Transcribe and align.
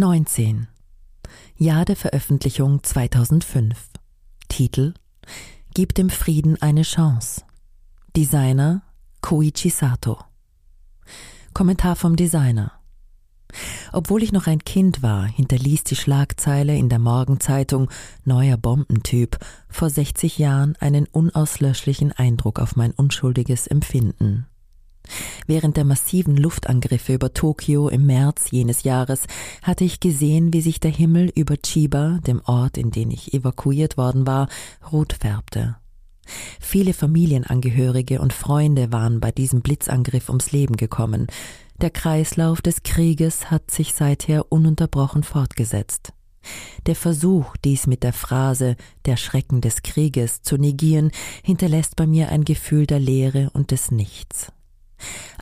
19. 0.00 0.66
Jahr 1.58 1.84
der 1.84 1.94
Veröffentlichung 1.94 2.82
2005. 2.82 3.90
Titel 4.48 4.94
Gib 5.74 5.94
dem 5.94 6.08
Frieden 6.08 6.56
eine 6.62 6.84
Chance. 6.84 7.42
Designer 8.16 8.80
Koichi 9.20 9.68
Sato. 9.68 10.16
Kommentar 11.52 11.96
vom 11.96 12.16
Designer. 12.16 12.72
Obwohl 13.92 14.22
ich 14.22 14.32
noch 14.32 14.46
ein 14.46 14.60
Kind 14.60 15.02
war, 15.02 15.26
hinterließ 15.26 15.84
die 15.84 15.96
Schlagzeile 15.96 16.74
in 16.78 16.88
der 16.88 16.98
Morgenzeitung 16.98 17.90
Neuer 18.24 18.56
Bombentyp 18.56 19.38
vor 19.68 19.90
60 19.90 20.38
Jahren 20.38 20.76
einen 20.76 21.08
unauslöschlichen 21.08 22.12
Eindruck 22.12 22.58
auf 22.58 22.74
mein 22.74 22.92
unschuldiges 22.92 23.66
Empfinden. 23.66 24.46
Während 25.50 25.76
der 25.76 25.84
massiven 25.84 26.36
Luftangriffe 26.36 27.12
über 27.12 27.34
Tokio 27.34 27.88
im 27.88 28.06
März 28.06 28.52
jenes 28.52 28.84
Jahres 28.84 29.22
hatte 29.62 29.82
ich 29.82 29.98
gesehen, 29.98 30.52
wie 30.52 30.60
sich 30.60 30.78
der 30.78 30.92
Himmel 30.92 31.32
über 31.34 31.56
Chiba, 31.56 32.20
dem 32.24 32.40
Ort, 32.44 32.78
in 32.78 32.92
den 32.92 33.10
ich 33.10 33.34
evakuiert 33.34 33.96
worden 33.96 34.28
war, 34.28 34.48
rot 34.92 35.16
färbte. 35.20 35.74
Viele 36.60 36.92
Familienangehörige 36.94 38.20
und 38.20 38.32
Freunde 38.32 38.92
waren 38.92 39.18
bei 39.18 39.32
diesem 39.32 39.60
Blitzangriff 39.60 40.28
ums 40.28 40.52
Leben 40.52 40.76
gekommen. 40.76 41.26
Der 41.80 41.90
Kreislauf 41.90 42.62
des 42.62 42.84
Krieges 42.84 43.50
hat 43.50 43.72
sich 43.72 43.94
seither 43.94 44.52
ununterbrochen 44.52 45.24
fortgesetzt. 45.24 46.12
Der 46.86 46.94
Versuch, 46.94 47.56
dies 47.64 47.88
mit 47.88 48.04
der 48.04 48.12
Phrase 48.12 48.76
der 49.04 49.16
Schrecken 49.16 49.60
des 49.60 49.82
Krieges 49.82 50.42
zu 50.42 50.58
negieren, 50.58 51.10
hinterlässt 51.42 51.96
bei 51.96 52.06
mir 52.06 52.28
ein 52.28 52.44
Gefühl 52.44 52.86
der 52.86 53.00
Leere 53.00 53.50
und 53.52 53.72
des 53.72 53.90
Nichts. 53.90 54.52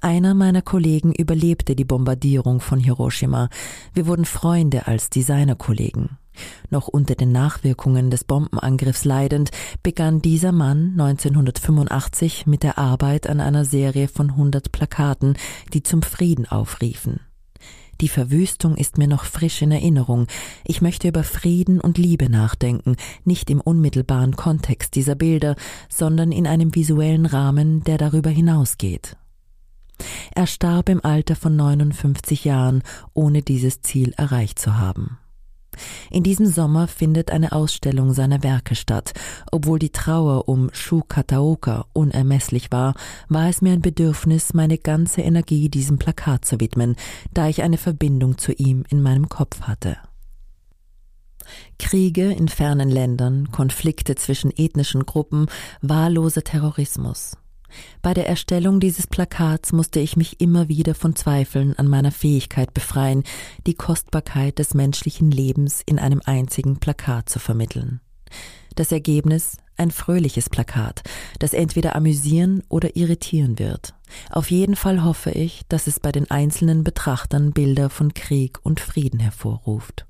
Einer 0.00 0.34
meiner 0.34 0.62
Kollegen 0.62 1.12
überlebte 1.12 1.74
die 1.76 1.84
Bombardierung 1.84 2.60
von 2.60 2.78
Hiroshima. 2.78 3.48
Wir 3.94 4.06
wurden 4.06 4.24
Freunde 4.24 4.86
als 4.86 5.10
Designerkollegen. 5.10 6.18
Noch 6.70 6.88
unter 6.88 7.14
den 7.14 7.32
Nachwirkungen 7.32 8.10
des 8.10 8.24
Bombenangriffs 8.24 9.04
leidend, 9.04 9.50
begann 9.82 10.22
dieser 10.22 10.52
Mann 10.52 10.92
1985 10.98 12.46
mit 12.46 12.62
der 12.62 12.78
Arbeit 12.78 13.28
an 13.28 13.40
einer 13.40 13.64
Serie 13.64 14.08
von 14.08 14.30
100 14.30 14.70
Plakaten, 14.72 15.36
die 15.72 15.82
zum 15.82 16.02
Frieden 16.02 16.46
aufriefen. 16.46 17.20
Die 18.00 18.08
Verwüstung 18.08 18.76
ist 18.76 18.96
mir 18.96 19.08
noch 19.08 19.24
frisch 19.24 19.60
in 19.60 19.72
Erinnerung. 19.72 20.28
Ich 20.64 20.80
möchte 20.80 21.08
über 21.08 21.24
Frieden 21.24 21.80
und 21.80 21.98
Liebe 21.98 22.30
nachdenken, 22.30 22.94
nicht 23.24 23.50
im 23.50 23.60
unmittelbaren 23.60 24.36
Kontext 24.36 24.94
dieser 24.94 25.16
Bilder, 25.16 25.56
sondern 25.88 26.30
in 26.30 26.46
einem 26.46 26.74
visuellen 26.76 27.26
Rahmen, 27.26 27.82
der 27.82 27.98
darüber 27.98 28.30
hinausgeht. 28.30 29.16
Er 30.38 30.46
starb 30.46 30.88
im 30.88 31.04
Alter 31.04 31.34
von 31.34 31.56
59 31.56 32.44
Jahren, 32.44 32.84
ohne 33.12 33.42
dieses 33.42 33.82
Ziel 33.82 34.14
erreicht 34.16 34.60
zu 34.60 34.78
haben. 34.78 35.18
In 36.12 36.22
diesem 36.22 36.46
Sommer 36.46 36.86
findet 36.86 37.32
eine 37.32 37.50
Ausstellung 37.50 38.12
seiner 38.12 38.44
Werke 38.44 38.76
statt. 38.76 39.14
Obwohl 39.50 39.80
die 39.80 39.90
Trauer 39.90 40.48
um 40.48 40.70
Shu 40.72 41.02
Kataoka 41.02 41.86
unermesslich 41.92 42.70
war, 42.70 42.94
war 43.28 43.48
es 43.48 43.62
mir 43.62 43.72
ein 43.72 43.82
Bedürfnis, 43.82 44.54
meine 44.54 44.78
ganze 44.78 45.22
Energie 45.22 45.70
diesem 45.70 45.98
Plakat 45.98 46.44
zu 46.44 46.60
widmen, 46.60 46.94
da 47.34 47.48
ich 47.48 47.64
eine 47.64 47.76
Verbindung 47.76 48.38
zu 48.38 48.52
ihm 48.52 48.84
in 48.90 49.02
meinem 49.02 49.28
Kopf 49.28 49.62
hatte. 49.62 49.96
Kriege 51.80 52.30
in 52.30 52.46
fernen 52.46 52.90
Ländern, 52.90 53.50
Konflikte 53.50 54.14
zwischen 54.14 54.52
ethnischen 54.56 55.04
Gruppen, 55.04 55.46
wahlloser 55.82 56.44
Terrorismus. 56.44 57.36
Bei 58.02 58.14
der 58.14 58.28
Erstellung 58.28 58.80
dieses 58.80 59.06
Plakats 59.06 59.72
musste 59.72 60.00
ich 60.00 60.16
mich 60.16 60.40
immer 60.40 60.68
wieder 60.68 60.94
von 60.94 61.14
Zweifeln 61.16 61.78
an 61.78 61.88
meiner 61.88 62.12
Fähigkeit 62.12 62.74
befreien, 62.74 63.24
die 63.66 63.74
Kostbarkeit 63.74 64.58
des 64.58 64.74
menschlichen 64.74 65.30
Lebens 65.30 65.82
in 65.84 65.98
einem 65.98 66.22
einzigen 66.24 66.78
Plakat 66.78 67.28
zu 67.28 67.38
vermitteln. 67.38 68.00
Das 68.74 68.92
Ergebnis 68.92 69.58
ein 69.78 69.90
fröhliches 69.90 70.50
Plakat, 70.50 71.02
das 71.38 71.52
entweder 71.52 71.94
amüsieren 71.94 72.62
oder 72.68 72.96
irritieren 72.96 73.58
wird. 73.58 73.94
Auf 74.30 74.50
jeden 74.50 74.76
Fall 74.76 75.04
hoffe 75.04 75.30
ich, 75.30 75.62
dass 75.68 75.86
es 75.86 76.00
bei 76.00 76.12
den 76.12 76.30
einzelnen 76.30 76.84
Betrachtern 76.84 77.52
Bilder 77.52 77.90
von 77.90 78.14
Krieg 78.14 78.58
und 78.62 78.80
Frieden 78.80 79.20
hervorruft. 79.20 80.07